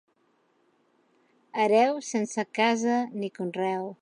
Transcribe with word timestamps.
Hereu 1.65 2.01
sense 2.09 2.49
casa 2.61 3.01
ni 3.21 3.35
conreu. 3.39 3.91